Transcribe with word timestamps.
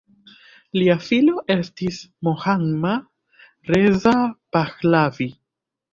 Lia 0.77 0.93
filo 1.07 1.43
estis 1.57 1.99
Mohammad 2.29 3.71
Reza 3.73 4.15
Pahlavi. 4.57 5.29